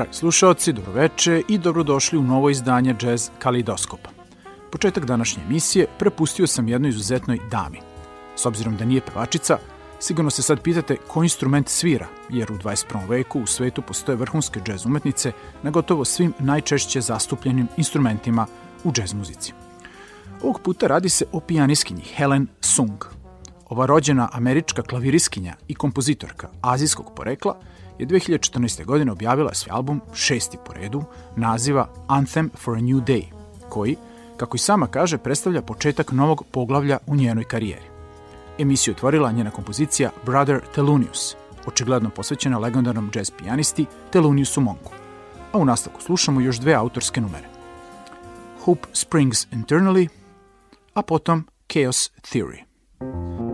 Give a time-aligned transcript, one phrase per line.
[0.00, 4.08] Dragi slušalci, dobroveče i dobrodošli u novo izdanje Jazz Kalidoskopa.
[4.72, 7.80] Početak današnje emisije prepustio sam jednoj izuzetnoj dami.
[8.36, 9.58] S obzirom da nije pevačica,
[9.98, 13.08] sigurno se sad pitate ko instrument svira, jer u 21.
[13.08, 15.32] veku u svetu postoje vrhunske džez umetnice
[15.62, 18.46] na gotovo svim najčešće zastupljenim instrumentima
[18.84, 19.52] u džez muzici.
[20.42, 23.04] Ovog puta radi se o pijaniskinji Helen Sung.
[23.68, 27.60] Ova rođena američka klaviriskinja i kompozitorka azijskog porekla
[28.00, 28.84] je 2014.
[28.84, 31.02] godine objavila svoj album, šesti po redu,
[31.36, 33.24] naziva Anthem for a New Day,
[33.68, 33.96] koji,
[34.36, 37.84] kako i sama kaže, predstavlja početak novog poglavlja u njenoj karijeri.
[38.58, 41.34] Emisiju otvorila njena kompozicija Brother Thelonious,
[41.66, 44.92] očigledno posvećena legendarnom jazz pijanisti Theloniousu Monku.
[45.52, 47.48] A u nastavku slušamo još dve autorske numere.
[48.64, 50.08] Hope Springs Internally,
[50.94, 53.49] a potom Chaos Theory.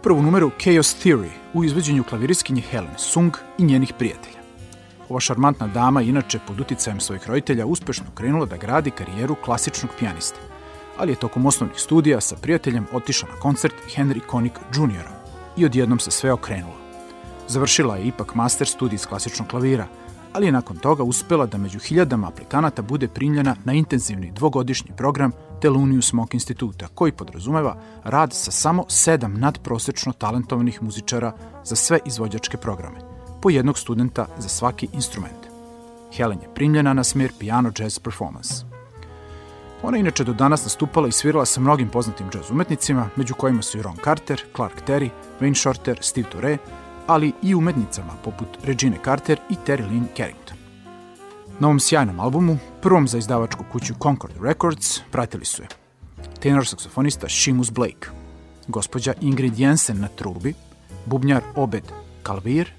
[0.00, 4.40] Upravo numeru Chaos Theory u izveđenju klaviriskinje Helen Sung i njenih prijatelja.
[5.08, 10.40] Ova šarmantna dama inače pod uticajem svojih roditelja uspešno krenula da gradi karijeru klasičnog pijaniste,
[10.98, 15.08] ali je tokom osnovnih studija sa prijateljem otišla na koncert Henry Connick Jr.
[15.56, 16.76] i odjednom se sve okrenulo.
[17.48, 19.86] Završila je ipak master studij iz klasičnog klavira,
[20.32, 25.32] ali je nakon toga uspela da među hiljadama aplikanata bude primljena na intenzivni dvogodišnji program
[25.60, 31.32] Telunius Mock instituta, koji podrazumeva rad sa samo sedam nadprosečno talentovanih muzičara
[31.64, 32.98] za sve izvođačke programe,
[33.42, 35.46] po jednog studenta za svaki instrument.
[36.16, 38.54] Helen je primljena na smer piano jazz performance.
[39.82, 43.62] Ona je inače do danas nastupala i svirala sa mnogim poznatim jazz umetnicima, među kojima
[43.62, 46.58] su i Ron Carter, Clark Terry, Wayne Shorter, Steve Turre,
[47.06, 50.49] ali i umetnicama poput Regine Carter i Terry Lynn Carrington.
[51.60, 55.68] Na ovom sjajnom albumu, prvom za izdavačku kuću Concord Records, pratili su je
[56.40, 58.08] tenor saksofonista Seamus Blake,
[58.68, 60.54] gospođa Ingrid Jensen na trubi,
[61.06, 61.82] bubnjar Obed
[62.22, 62.72] Kalvir,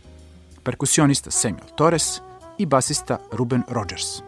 [0.63, 2.21] perkusionista Samuel Torres
[2.57, 4.21] i basista Ruben Rogers.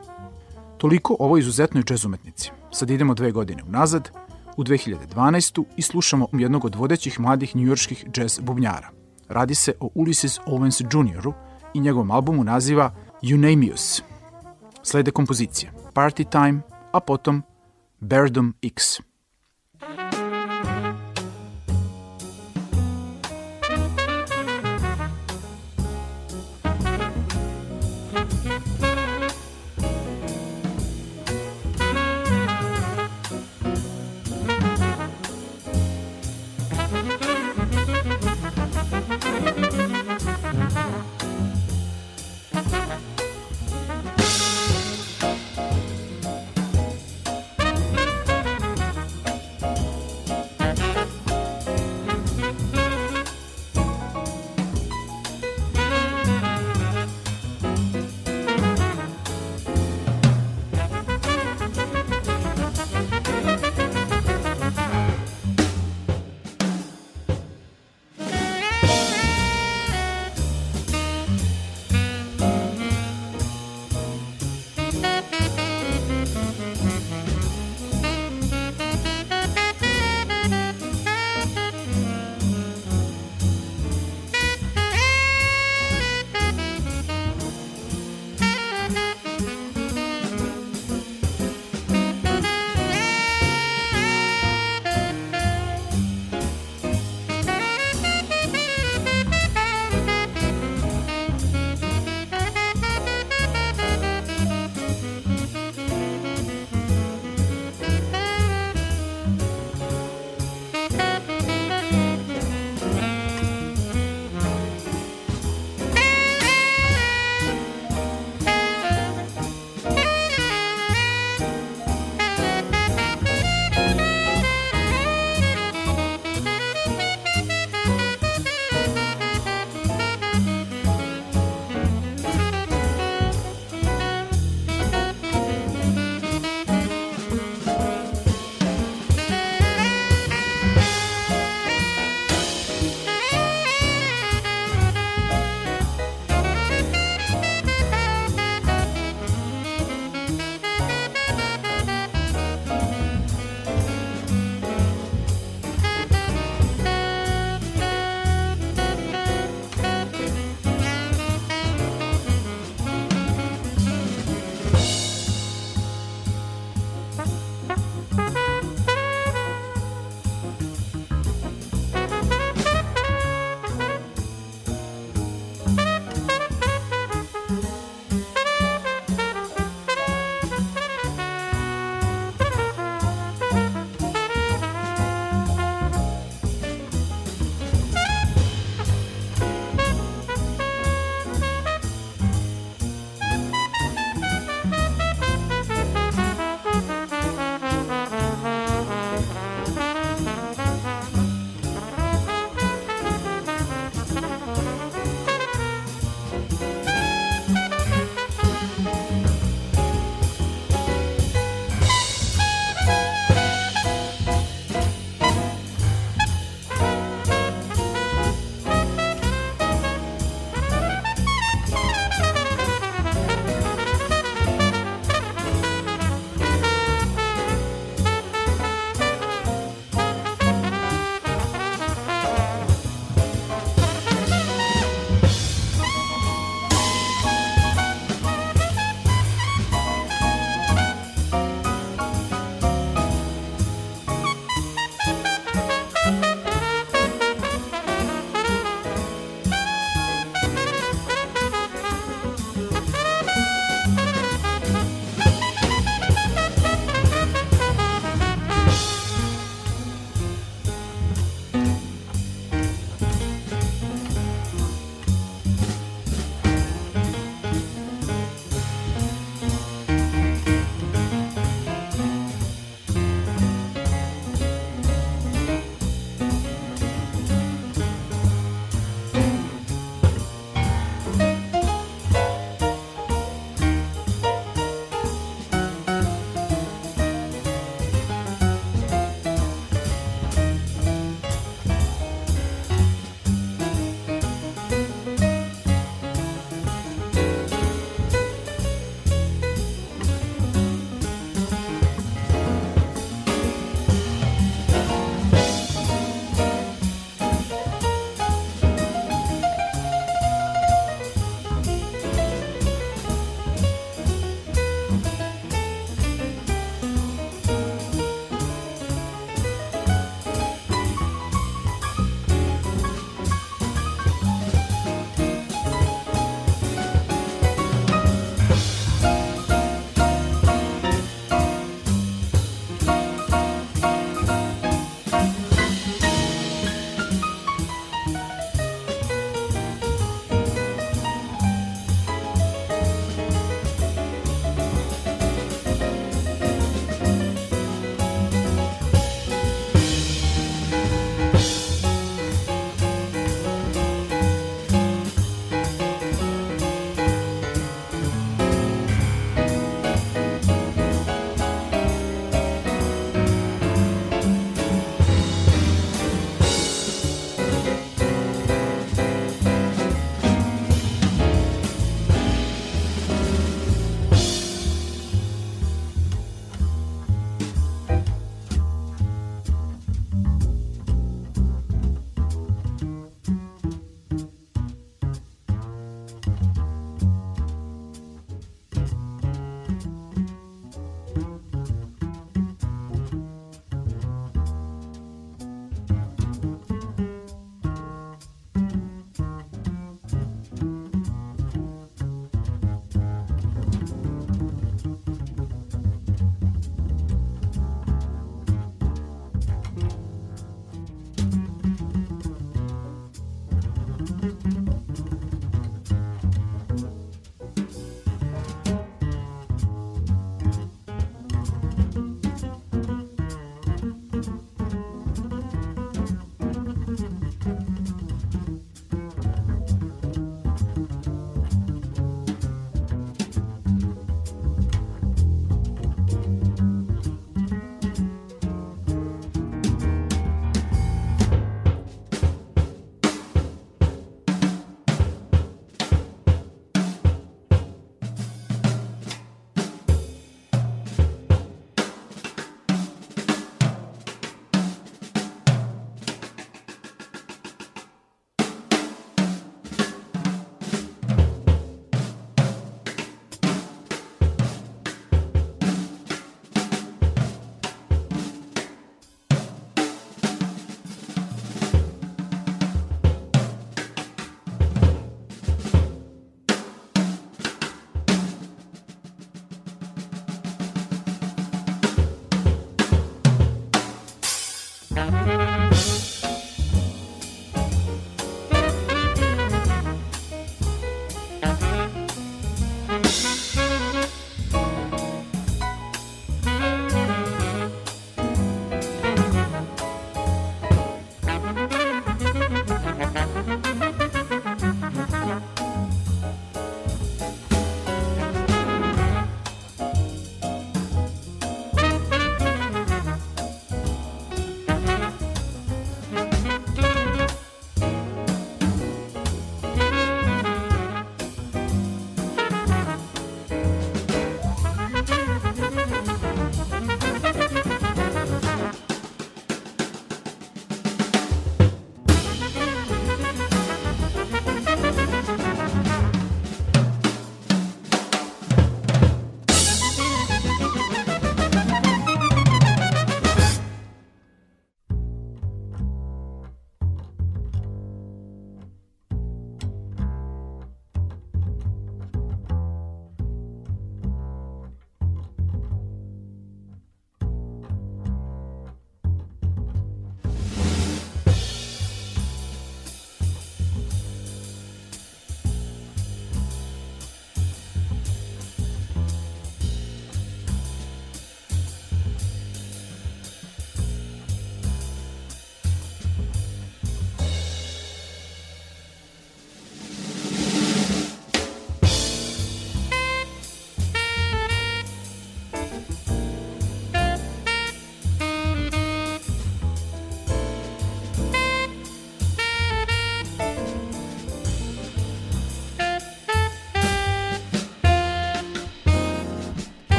[0.78, 2.52] Toliko o ovoj izuzetnoj džez umetnici.
[2.72, 4.10] Sad idemo dve godine unazad,
[4.58, 5.64] u 2012.
[5.78, 8.90] i slušamo jednog od vodećih mladih njujorskih džez bubnjara–
[9.30, 11.32] Radi se o Ulysses Owens Jr.
[11.74, 12.92] i njegovom albumu naziva
[13.34, 14.02] Unamius.
[14.84, 17.44] Slede kompozicije Party Time, a potom
[18.02, 19.00] Berdom X.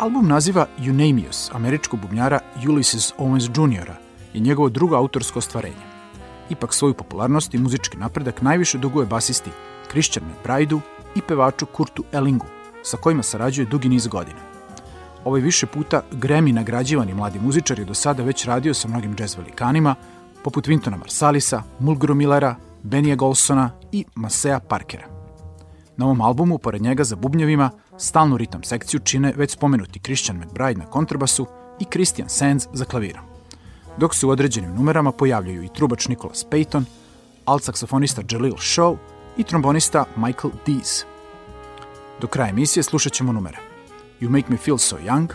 [0.00, 3.90] Album naziva Unamius, američkog bubnjara Ulysses Owens Jr.
[4.34, 5.84] i njegovo drugo autorsko ostvarenje.
[6.50, 9.50] Ipak svoju popularnost i muzički napredak najviše duguje basisti
[9.90, 10.80] Christian McBride-u
[11.14, 12.46] i pevaču Kurtu Ellingu,
[12.82, 14.38] sa kojima sarađuje dugi niz godina.
[15.24, 19.36] Ovaj više puta Grammy nagrađivani mladi muzičar je do sada već radio sa mnogim jazz
[19.36, 19.94] velikanima,
[20.44, 25.06] poput Wintona Marsalisa, Mulgrew Millera, Benija Golsona i Masea Parkera.
[25.96, 27.70] Na ovom albumu, pored njega za bubnjevima,
[28.00, 31.46] stalnu ritam sekciju čine već spomenuti Christian McBride na kontrabasu
[31.80, 33.24] i Christian Sands za klavirom.
[33.96, 36.84] Dok se u određenim numerama pojavljaju i trubač Nicholas Payton,
[37.44, 38.96] alt saksofonista Jalil Shaw
[39.36, 41.04] i trombonista Michael Dees.
[42.20, 43.58] Do kraja emisije slušat ćemo numere
[44.20, 45.28] You Make Me Feel So Young,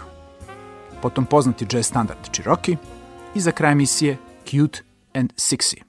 [1.02, 2.78] potom poznati jazz standard Cherokee
[3.36, 4.80] i za kraj emisije Cute
[5.14, 5.85] and Sexy.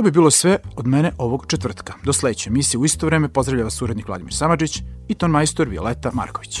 [0.00, 1.94] To bi bilo sve od mene ovog četvrtka.
[2.04, 6.10] Do sledeće emisije u isto vreme pozdravlja vas urednik Vladimir Samadžić i ton majstor Violeta
[6.14, 6.60] Marković.